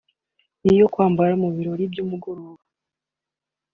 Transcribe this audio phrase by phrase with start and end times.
[0.63, 2.61] n’iyo kwambara mu birori by’umugoroba